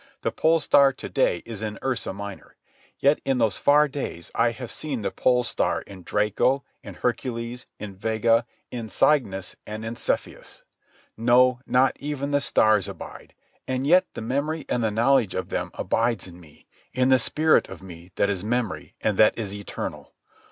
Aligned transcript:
The 0.23 0.31
pole 0.31 0.59
star 0.59 0.91
to 0.93 1.09
day 1.09 1.43
is 1.45 1.61
in 1.61 1.77
Ursa 1.83 2.11
Minor. 2.11 2.55
Yet, 2.97 3.21
in 3.23 3.37
those 3.37 3.57
far 3.57 3.87
days 3.87 4.31
I 4.33 4.49
have 4.49 4.71
seen 4.71 5.03
the 5.03 5.11
pole 5.11 5.43
star 5.43 5.83
in 5.83 6.01
Draco, 6.01 6.63
in 6.81 6.95
Hercules, 6.95 7.67
in 7.79 7.95
Vega, 7.95 8.47
in 8.71 8.89
Cygnus, 8.89 9.55
and 9.67 9.85
in 9.85 9.95
Cepheus. 9.95 10.63
No; 11.15 11.59
not 11.67 11.95
even 11.99 12.31
the 12.31 12.41
stars 12.41 12.87
abide, 12.87 13.35
and 13.67 13.85
yet 13.85 14.07
the 14.15 14.21
memory 14.21 14.65
and 14.67 14.83
the 14.83 14.89
knowledge 14.89 15.35
of 15.35 15.49
them 15.49 15.69
abides 15.75 16.25
in 16.25 16.39
me, 16.39 16.65
in 16.93 17.09
the 17.09 17.19
spirit 17.19 17.69
of 17.69 17.83
me 17.83 18.09
that 18.15 18.27
is 18.27 18.43
memory 18.43 18.95
and 19.01 19.17
that 19.19 19.37
is 19.37 19.53
eternal. 19.53 20.15